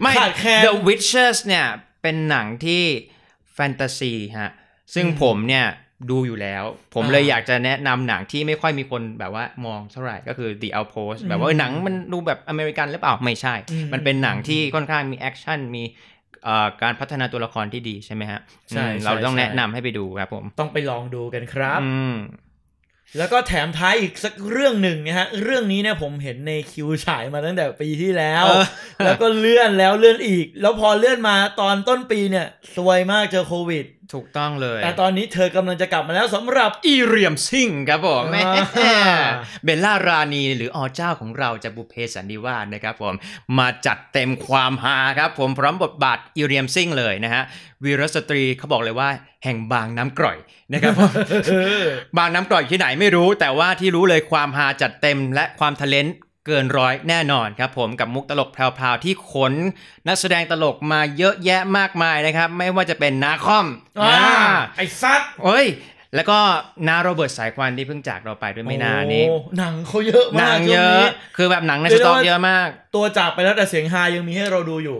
[0.00, 1.66] ไม่ขาดแคลน The Witches เนี่ย
[2.02, 2.82] เป็นหนังที่
[3.54, 4.50] แฟนตาซีฮะ
[4.94, 5.66] ซึ่งอืมผมเนี่ย
[6.10, 15.82] ดูอยู่แล้ว ผมอ่าเลยอยากจะแนะนำหนังที่ไม่ค่อยมีคนแบบว่ามองเท่าไหร่ก็คือ The Outpost แบบว่าเออหนังมันดูแบบอเมริกันหรือเปล่าไม่ใช่อืมมันเป็นหนังที่ค่อนข้างมีแอคชั่นมี
[16.44, 22.16] เอ่อการพัฒนาตัวละครที่ดีใช่ไหมฮะใช่อืมใช่เราต้องใช่แนะนำให้ไปดูครับผมต้องไปลองดูกันครับอืม
[23.18, 28.64] แล้วก็แถมท้ายอีกสักเรื่องหนึ่งนะฮะ เรื่องนี้เนี่ยผมเห็นในคิวฉายมาตั้งแต่ปีที่แล้วเออ
[29.04, 38.94] แล้วก็เลื่อนแล้วเลื่อนอีก แล้วพอเลื่อนมาตอนต้นปีเนี่ย สวยมากเจอโควิด ถูกต้องเลย แต่ตอนนี้เธอกำลังจะกลับมาแล้วสำหรับอีเรียมซิงครับผมอ่าแม่
[39.64, 43.14] เบลล่ารานีหรืออเจ้าของเราจากบุพเพสันนิวาสนะครับผม
[43.58, 47.42] มาจัดเต็มความฮาครับผมพร้อมบทบาทอีเรียมซิงเลยนะฮะ
[47.84, 49.08] วีรสตรีเขาบอกเลยว่า
[49.44, 50.38] แห่งบางน้ำกร่อย
[50.72, 51.12] นะครับผม
[52.18, 56.06] บางน้ำกร่อยที่ไหนไม่รู้ แต่ว่าที่รู้เลยความฮาจัดเต็มและความทะเลน
[56.48, 59.52] เกินร้อยแน่นอนครับผมกับมุกตลกแพรวๆที่ขน
[60.06, 63.66] นักแสดงตลกมาเยอะแยะมากมายนะครับ ไม่ว่าจะเป็นนาคอม
[64.00, 65.66] อ่าอ่าไอ้ซัดเอ้ย
[66.14, 66.38] แล้วก็
[66.88, 74.98] นาโรเบิร์ตสายควันที่เพิ่งจากเราไปด้วยไม่นานนี้โอ้หนังเขาเยอะหมากนังช่เยวงอะนี้คือแบบหนังในเรีสยกได้ต็อกว่าเยอะมาก ตัวจากไปแล้วแต่เสียงฮายังมีให้เราดูอยู่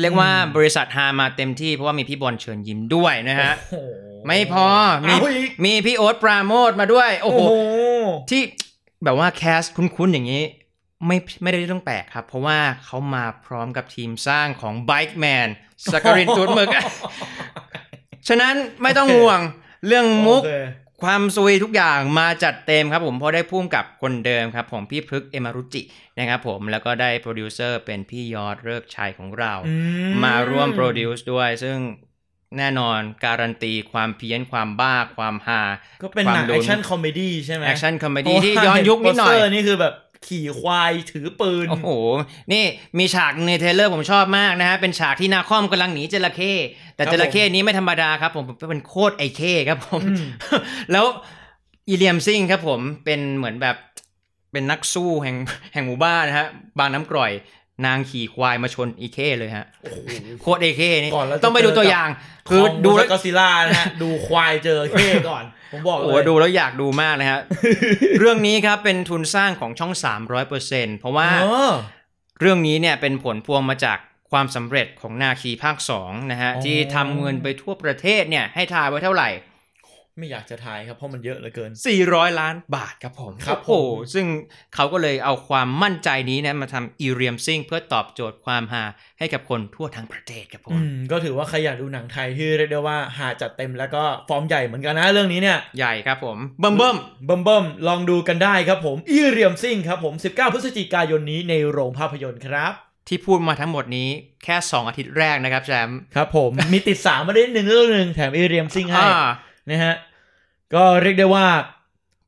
[0.00, 3.74] เรียกว่าบริษัทฮามาเต็มที่เพราะว่ามีพี่บอลเชิญยิ้มด้วยนะฮะโอ้โห
[4.26, 4.66] ไม่พอ
[5.06, 7.52] มีเอาอีกมีพี่โอ๊ตปราโมทมาด้วย โอ้โอ้โหโห
[8.30, 8.42] ที่
[9.04, 10.42] แบบว่าแคสคุ้นๆอย่างนี้
[11.06, 15.48] ไม่ไม่ได้เรื่องแปลกครับ เพราะว่าเขามาพร้อมกับทีมสร้างของ Bike Man
[15.92, 16.68] สักรินตูดหมึก
[18.28, 19.40] ฉะนั้นไม่ต้องห่วง
[19.86, 20.54] เรื่องมุกโอเค
[21.02, 25.82] ความซุยทุกอย่างมาจัดเต็มครับผมเพราะได้พุ่มกับคนเดิมครับผมพี่พฤกษ์เอมะรุจิ
[26.18, 29.74] นะครับผมแล้วก็ได้โปรดิวเซอร์เป็นพี่ยอดเลิกชัยของเราอื
[30.24, 31.78] มาร่วม produce ด้วย ซึ่ง
[32.58, 35.62] แน่นอนการันตีความเพี้ยนความบ้าความฮา
[36.02, 39.92] ก็เป็นหนังความลุ้แอนคชั่นคอมเมดี้ใช่ไหม action comedy ที่ย้อนยุคนิดหน่อยโปสเตร์นี่คือแบบ
[40.26, 41.88] ขี่ควายถือปืน โอ้โห
[42.52, 42.64] นี่
[42.98, 46.54] มีฉากใน trailer ผมชอบมากนะฮะ เป็นฉากที่นาคอมกำลังหนีจระเข้
[46.96, 50.24] แต่ครับจระเข้นี้ไม่ธรรมดาครับผมเป็นโคตรไอเข้ครับผมอืม
[50.92, 51.04] แล้ว
[51.88, 53.76] อีเลียมซิงครับผมเป็นเหมือนแบบ
[54.52, 55.36] เป็นนักสู้แห่ง
[55.72, 56.46] แห่งหมู่บ้านนะฮะ
[56.78, 57.32] บางน้ำกร่อย
[57.86, 59.98] นางขี่ควายมาชนอีเข้เลยฮะโอ้โห
[60.40, 62.08] โคตรไอเข้นี่ก่อนเราจะต้องไปดูตัวอย่าง
[62.48, 67.40] คืคืออดูดูแล้แล้ววก็ซิล่านะฮะ ดูควายเจอเข้ก่อน ผมบอกโอ้เลโหยดูแล้วอยากดูมากนะฮะ
[68.20, 69.92] เรื่องนี้ครับเป็นทุนสร้างของช่อง
[70.46, 71.72] 300%เพราะว่าเออ
[72.40, 73.98] เรื่องนี้เนี่ยเป็นผลพวงมาจาก
[74.30, 79.28] ความสำเร็จของนาคีภาค2นะฮะอ๋อที่ทำเงินไปทั่วประเทศเนี่ยให้ทายไว้เท่าไหร่
[80.20, 81.70] ไม่อยากจะทายครับเพราะมันเยอะเหลือเกิน
[82.04, 84.26] 400 ล้านบาทครับผมครับโอ้โหผมซึ่ง
[84.74, 88.84] เขาก็เลยเอาความมั่นใจนี้นะมาทำอีเรียมซิงเพื่อตอบโจทย์ความฮา
[89.18, 102.74] ให้กับคนทั่วทั้งประเทศครับผอืมมก็ถือว่าใครอยากดูหนังไทยที่เรียกได้ว่าหาจัดเต็มแล้วก็ฟอร์มใหญ่เหมือนกันนะเรื่องนี้เนี่ยใหญ่ครับผมเบิ่มเบิ่มเบิ่มเบิ่มลองดูกันได้ครับผมอีเรียมซิงครับผม 19 พฤศจิกายนนี้ในโรงภาพยนตร์ครับ
[103.08, 104.08] ที่พูดมาทั้งหมดนี้
[104.44, 109.22] แค่ 2 อาทิตย์แรกนะครับแชมป์ครับผมมีติดสามมาได้หนึ่งเรื่องหนึ่งแถมอีเรียมซิงให้อ่า
[109.70, 109.94] นะฮะ
[110.74, 111.46] ก็เรียกได้ว่า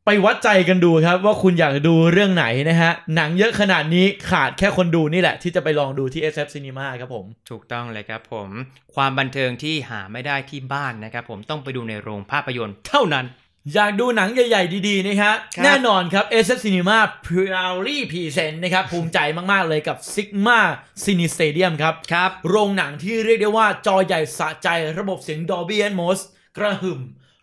[0.06, 8.48] ไปวัดใจกันดูครับ ว่าคุณอยากดูเรื่องไหนนะฮะ หนังเยอะขนาดนี้ขาดแค่คนดูนี่แหละ ที่จะไปลองดูที่ SF Cinema ครับผม ถูกต้องเลยครับผม
[8.94, 13.26] ความบันเทิงที่หาไม่ได้ที่บ้านนะครับผมต้องไปดูในโรงภาพยนตร์เท่านั้น
[13.74, 19.18] อยากดูหนังใหญ่ ๆ ดีๆ นะฮะครับแน่นอนครับ SF Cinema Proudly Present นะครับภูมิใจ
[19.52, 20.60] มากๆเลยกับ Sigma
[21.02, 26.18] Cine Stadium ครับครับ โรงหนังที่เรียกได้ว่าจอใหญ่สะใจระบบเสียง Dolby Atmos
[26.56, 27.00] กระหึ่ม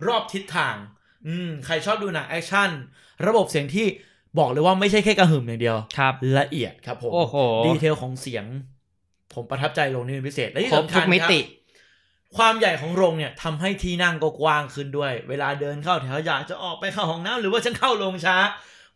[0.08, 0.76] รอบทิศทาง
[1.28, 2.70] อืมใครชอบดูหนังแอคชั่น
[3.28, 3.88] ระบบเสียงที่
[4.40, 8.46] บอกเลยว่าไม่ใช่แค่กระหึ่มอย่างเดียวครับละเอียดครับผมโอ้โห detail ของเสียง
[9.34, 11.40] ผมประทับใจโรงนี้เป็นพิเศษและที่สำคัญครบทุกมิติครับ
[12.38, 18.38] ความใหญ่ของโรงเนี่ยทำให้ที่นั่งก็กว้างขึ้นด้วย เวลาเดินเข้าแถวอยากจะออกไปเข้าห้องน้ำหรือว่าฉันเข้าโรงช้า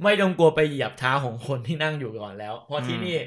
[0.03, 3.17] ไม่ต้องกลัวไปเหยียบเท้าของคนที่นั่งอยู่ก่อนแล้ว เพราะที่นี่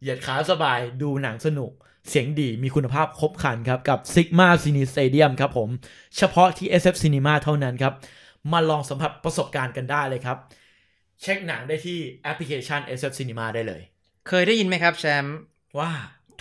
[0.00, 1.70] เหยียดขาสบายดูหนังสนุก
[2.08, 5.68] เสียงดีมีคุณภาพครบครันครับ กับ Sigma Cine Stadium ครับผม
[6.16, 7.92] เฉพาะที่ SF Cinema เท่านั้นครับ
[8.52, 10.36] มาลองสัมผัสประสบการณ์กันได้เลยครับ
[11.22, 13.82] เช็คหนังได้ที่แอปพลิเคชัน SF Cinema ได้เลย
[14.28, 15.36] เคยได้ยินไหมครับแชมป์
[15.78, 15.90] ว่า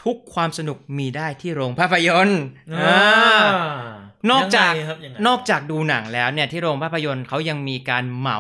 [0.04, 2.44] ทุกความสนุกมีได้ที่โรงภาพยนตร์
[2.76, 3.96] อ่าอ่า
[4.32, 8.40] นอกจากยังไงครับยังไงนอกจากดูหนังแล้วเนี่ยที่โรงภาพยนตร์เขายังมีการเหมา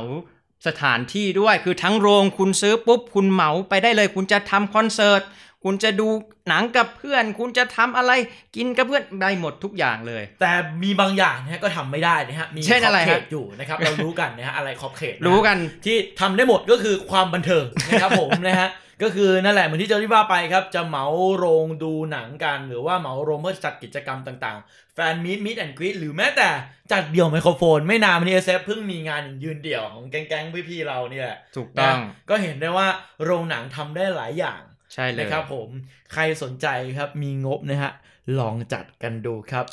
[0.67, 5.21] สถานที่ด้วยคือทั้งโรงคุณซื้อปุ๊บ คุณเหมาไปได้เลย คุณจะทำคอนเสิร์ต
[5.65, 6.07] คุณจะดู
[6.49, 8.11] หนังกับเพื่อน คุณจะทำอะไร
[8.55, 10.51] กินกับเพื่อนได้หมดทุกอย่างเลย แต่
[10.83, 18.69] มีบางอย่างนะฮะก็ทำไม่ได้นะฮะมีเช่นอะไรขบเขฮะตอยู่นะครับเรารู้กันนะฮะอะไรขอบเขตะฮะรู้กันที่ทำได้หมดก็คือความบันเทิงนะครับผมนะฮะ
[19.03, 21.05] ก็คือนั่นแหละเหมือนที่เจอรี่ว่าไปครับ จะเหมา
[21.37, 26.49] โรงดูหนังกัน หรือว่าเหมาโรงเพื่อจัดกิจกรรมต่างๆ แฟนมีดมิดแอนด์กรีหรือแม้แต่
[26.91, 32.87] จัดเดี่ยวไมโครโฟน ไม่นานมานี้เอเเพิ่งมีงานยืนเดี่ยวของแก๊งๆพี่ๆเราเนี่ยแหละถูกต้องนะก็เห็นได้ว่า
[33.23, 34.61] โรงหนังทำได้หลายอย่าง
[34.95, 35.69] ใช่เลยนะครับผม
[36.13, 37.91] ใครสนใจครับมีงบนะฮะ
[38.39, 39.65] ลองจัดกันดูครับ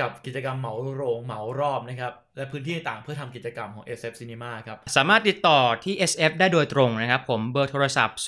[0.00, 8.18] กับกิจกรรมเหมาโรงเหมารอบนะครับ และพื้นที่ต่างๆเพื่อทำกิจกรรมของ SF Cinema ครับ สามารถติดต่อที่ SF ได้โดยตรงนะครับ ผมเบอร์โทรศัพท์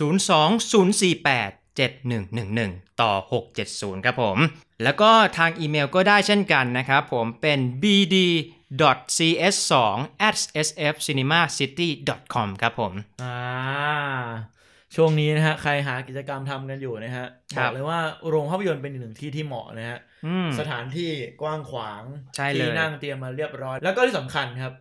[1.11, 3.13] 02048 7111 ต่อ
[3.59, 4.39] 670 ครับผม
[4.83, 8.17] แล้วก็ทางอีเมลก็ได้เช่นกันนะครับผมเป็น bd
[9.17, 9.73] cs2
[10.29, 11.89] at sfcinemacity
[12.35, 13.37] com ครับผม อ่า
[14.97, 21.11] ช่วงนี้นะฮะใครหากิจกรรมทำกันอยู่นะฮะครับอบกเลยว่าโรงภาพยนตร์เป็นอีกหนึ่งที่ที่เหมาะนะฮะอืมสถานที่
[21.43, 22.03] กว้างขวาง
[22.37, 24.75] ใช่เลยที่นั่งเตรียมมาเรียบร้อย แล้วก็ที่สำคัญครับ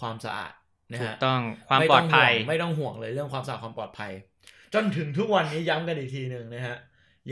[0.00, 0.52] ความสะอาด
[0.92, 4.12] นะถูกฮะต้องความไม่ปลต้องดภัยห่วงไม่ต้องห่วงเลยเรื่องความสะอาดความปลอดภัย
[4.74, 6.76] จนถึงทุกวันนี้ย้ำกันอีกทีหนึ่งนะฮะ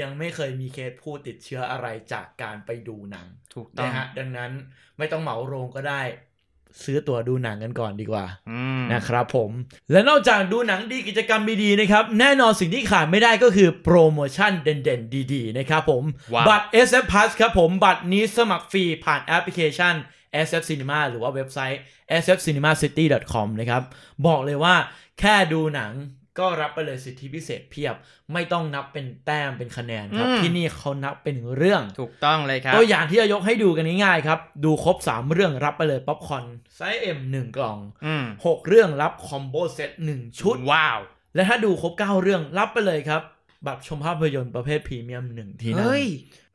[0.01, 4.51] ยังไม่เคยมีเคสผู้ติดเชื้ออะไรจากการไปดูหนังถูกต้องนะฮะดังนั้น
[4.99, 6.01] ไม่ต้องเหมาโรงก็ได้
[6.85, 9.51] ซื้อตั๋วดูหนังกันก่อนดีกว่าอืมนะครับผม
[9.91, 16.05] และนอกจากดูหนังดีกิจกรรมดีๆนะครับ แน่นอนสิ่งที่ขาดไม่ได้ก็คือโปรโมชั่นเด่นๆ ดีๆ นะครับผม
[16.35, 19.95] ว้าวบัตร SF Plus ครับผม บัตรนี้สมัครฟรีผ่านแอปพลิเคชัน
[20.47, 21.81] SF Cinema หรือว่าเว็บไซต์
[22.23, 23.83] sfcinemacity.com นะครับ
[24.27, 24.75] บอกเลยว่า
[25.21, 25.93] แค่ดูหนัง
[26.39, 27.95] ก็รับไปเลยสิทธิพิเศษเพียบ
[28.33, 36.45] ไม่ต้องนับเป็นแต้มเป็นคะแนนครับอืมที่นี่เขานับเป็นเรื่องถูกต้องเลยครับตัวอย่างที่จะยกให้ดูกันง่ายๆครับ ดูครบ 3 เรื่องรับไปเลยป๊อปคอร์น
[36.77, 40.99] ไซส์ M 1กล่องอืม6เรื่องรับ combo set 1ชุดว้าว
[41.35, 43.23] และถ้าดูครบ 9 เรื่องรับไปเลยครับ
[43.67, 46.07] บัตรชมภาพยนตร์ประเภทพรีเมียม1ที่นั่งเฮ้ย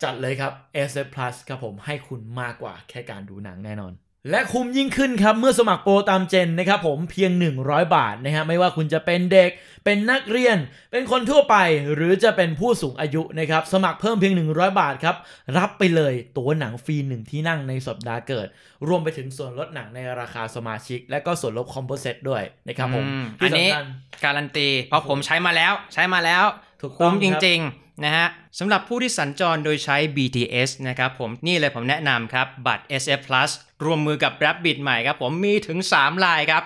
[0.03, 0.53] จัดเลยครับ
[0.89, 3.93] SF Plus ครับผมให้คุณมากกว่าแค่การดูหนังแน่นอน
[4.29, 9.49] และคุ้มยิ่งขึ้นครับ เมื่อสมัครโปรตามเจนนะครับผมเพียง 100 บาทนะฮะไม่ว่าคุณจะเป็นเด็ก
[9.85, 10.57] เป็นนักเรียน
[10.91, 11.55] เป็นคนทั่วไป
[11.95, 15.15] หรือจะเป็นผู้สูงอายุนะครับ สมัครเพิ่มเพียง 100 บาทครับ
[15.57, 18.47] รับไปเลยตั๋วหนังฟรีหนึ่งที่นั่งในสัปดาห์เกิด
[18.87, 23.85] รวมไปถึงส่วนลดหนังในราคาสมาชิก และก็ส่วนลดคอมโพเซตด้วยนะครับผมอืมที่อันนี้สำคัญ
[24.23, 26.45] การันตีเพราะผมใช้มาแล้วใช้มาแล้ว
[26.81, 28.27] ถูกต้องคุ้มจครับริง ๆ นะฮะ
[28.59, 33.51] สำหรับผู้ที่สัญจรโดยใช้ BTS นะครับผมนี่เลยผมแนะนำครับบัตร SF Plus
[33.85, 36.63] รวมมือกับ Rabbit ใหม่ครับผมมีถึง 3 ลายครับ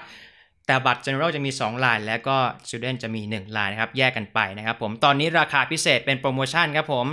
[0.67, 2.37] แต่บัตร General จะมี 2 ลาย แล้วก็
[2.67, 7.05] Student จะมี 1 ลายนะครับ แยกกันไปนะครับผม ตอนนี้ราคาพิเศษเป็นโปรโมชั่นครับผม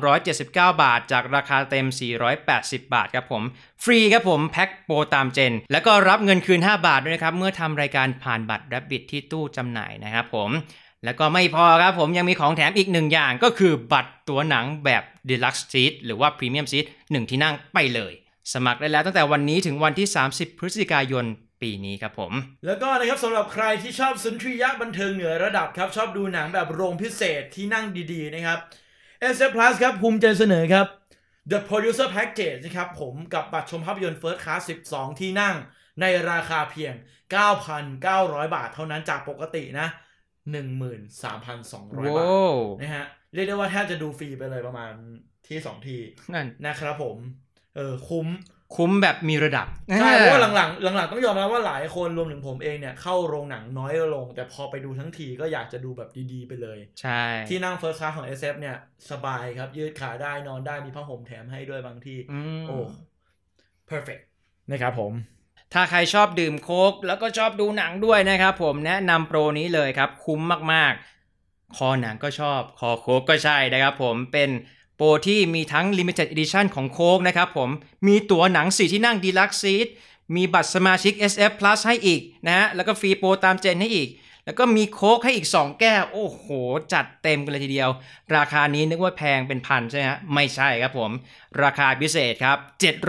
[0.00, 1.86] 279 บาท จากราคาเต็ม
[2.40, 3.42] 480 บาทครับผม
[3.84, 10.50] ฟรีครับผมแพ็คโปรตามเจน แล้วก็รับเงินคืน 5 บาทด้วยนะครับ เมื่อทำรายการผ่านบัตร Rabbit ที่ตู้จำหน่ายนะครับผม
[11.04, 18.12] แล้วก็ไม่พอครับผมยังมีของแถมอีกหนึ่งอย่างก็คือบัตรตัวหนังแบบ Deluxe Seat หรือว่า Premium Seat 1 ที่นั่งไปเลย
[18.52, 21.24] สมัครได้แล้วตั้งแต่วันนี้ถึงวันที่ 30 พฤศจิกายน
[21.62, 22.32] ปีนี้ครับผม
[22.66, 28.58] แล้วก็นะครับสำหรับใครที่ชอบสุนทรียะบันเทิงเหนือระดับครับ ชอบดูหนังแบบโรงพิเศษที่นั่งดีๆนะครับ
[29.34, 30.86] s f Plus ครับภูมิใจเสนอครับ
[31.50, 34.62] The Producer Package นะครับผมกับบัตรชมภาพยนตร์ First Class
[34.92, 35.54] 12 ที่นั่ง
[36.00, 36.94] ในราคาเพียง
[37.74, 39.88] 9,900 บาทเท่านั้นจากปกตินะ
[40.46, 44.92] 13,200บาทว้าวนะฮะ เรียกได้ว่าแทบจะดูฟรีไปเลยประมาณ
[45.48, 45.96] ที่2ที
[46.34, 47.16] นั่นนะครับผม
[47.76, 48.28] เออคุ้ม
[48.76, 49.66] คุ้มแบบมีระดับ
[50.00, 58.76] ใช่เพราะว่าหลังๆหลังๆต้องยอมรับว่าหลายคนรวมถึงผมเองเนี่ยเข้าโรงหนังน้อยลง แต่พอไปดูทั้งทีก็อยากจะดูแบบดีๆไปเลย ใช่ ที่นั่ง First Class ของ SF เนี่ย
[59.10, 62.76] สบายครับ ยืดขาได้นอนได้มีผ้าห่มแถมให้ด้วยบางที่อืมโอ้
[63.90, 64.22] perfect
[64.70, 65.12] นะครับผม
[65.72, 70.40] ถ้าใครชอบดื่มโค้กแล้วก็ชอบดูหนังด้วยนะครับผมแนะนำโปรนี้เลยครับ คุ้ม
[70.72, 74.50] มากๆ คอหนังก็ชอบ คอโค้กก็ใช่นะครับผมเป็น
[74.96, 77.70] โปรที่มีทั้ง Limited Edition ของโค้กนะครับผม
[78.06, 79.88] มีตั๋วหนังสีที่นั่ง Deluxe Seat
[80.36, 84.08] มีบัตรสมาชิก SF Plus ให้อีกนะฮะแล้วก็ฟรีโปรตามเจนให้อีก
[84.44, 86.46] แล้วก็มีโค้กให้อีก 2 แก้ว โอ้โห
[86.92, 87.90] จัดเต็มกันเลยทีเดียว
[88.36, 91.10] ราคานี้นึกว่าแพงเป็นพันใช่ไหมฮะ ไม่ใช่ครับผม
[91.62, 92.58] ราคาพิเศษครับ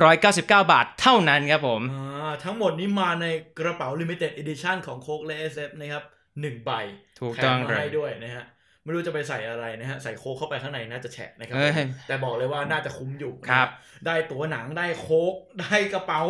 [0.09, 3.25] 799 บาทเท่านั้นครับผมอ่าทั้งหมดนี้มาใน
[3.59, 6.03] กระเป๋า limited edition ของโค k และ SF นะครับ
[6.41, 6.71] หนึ่งใบ
[7.19, 8.45] ถูกต้องแถมเลมายให้ด้วยนะฮะ
[8.83, 11.71] ไม่รู้จะไปใส่อะไรนะฮะ ใส่โค้กเข้าไปข้างในน่าจะแฉะนะครับเอ้ย
[12.07, 16.21] แต่บอกเลยว่าน่าจะคุ้มอยู่ครับนะฮะได้ตั๋วหนังได้โค้กได้กระเป๋า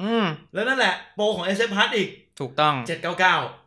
[0.00, 2.08] อืมแล้วนั่นแหละ โปรของ SF Plus อีก
[2.40, 2.74] ถูกต้อง
[3.38, 3.59] 799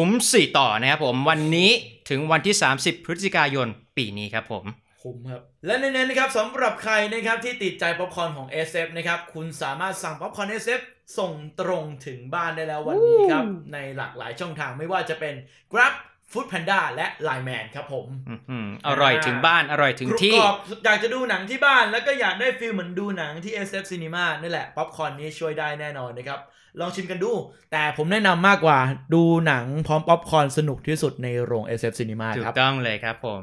[0.00, 1.70] คุ้ม4ต่อนะครับผมวันนี้
[2.10, 4.64] ถึงวันที่ 30 พฤศจิกายนปีนี้ครับผม
[5.02, 10.80] คุ้มครับ และเน้นๆนะครับสำหรับใครนะครับที่ติดใจป๊อปคอร์นของ SF นะครับคุณสามารถสั่งป๊อปคอร์น SF
[11.18, 15.34] ส่งตรงถึงบ้านได้แล้ววันนี้ครับ ในหลากหลายช่องทางไม่ว่าจะเป็น
[15.72, 15.94] Grab
[16.32, 18.06] foodpanda และ LINE MAN ครับผม
[18.50, 26.40] อืมอร่อยถึงบ้านอร่อยถึงกรุบที่กรอบอยากจะดูหนังที่บ้าน แล้วก็อยากได้ feel เหมือนดูหนังที่ SF Cinema นี่แหละ ป๊อปคอร์นนี้ช่วยได้แน่นอนนะครับ
[26.80, 27.32] ลองชิมกันดู
[27.72, 28.78] แต่ผมแนะนำมากกว่า
[29.14, 33.42] ดูหนังพร้อมป๊อปคอร์นสนุกที่สุดในโรง SF Cinema ถูครักบต้องเลยครับผม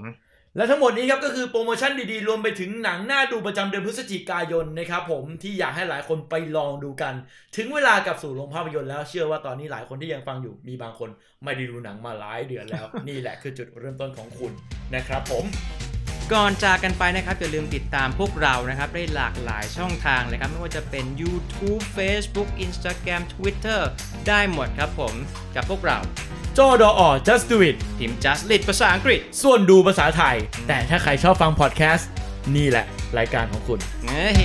[0.58, 7.14] และทั้งหมดนี้ครับก็คือโปรโมชั่นดีๆ รวมไปถึงหนังน่าดูประจำเดือนพฤศจิกายนนะครับผมที่อยากให้หลายคนไปลองดูกัน
[7.56, 11.10] ถึงเวลากับสู่โรงภาพยนตร์แล้วเชื่อว่าตอนนี้หลายคนที่ยังฟังอยู่มีบางคน
[11.44, 14.52] ไม่ได้ดูหนังมาหลายเดือนแล้ว นี่แหละคือจุดเริ่มต้นของคุณ
[14.96, 15.46] นะครับผม
[16.34, 23.80] ก่อนจากกันไปนะครับอย่าลืมติดตามพวกเรานะครับได้หลากหลายช่องทางเลยครับไม่ว่าจะเป็น YouTube Facebook Instagram Twitter
[24.28, 25.14] ได้หมดครับผม
[25.56, 25.98] กับพวกเรา
[26.54, 30.36] โจดออ just do it พิมพ์ just lit ภาษาอังกฤษ ส่วนดูภาษาไทย
[30.68, 32.10] แต่ถ้าใครชอบฟังพอดแคสต์
[32.56, 32.86] นี่แหละ
[33.18, 34.38] รายการของคุณ เฮ้ย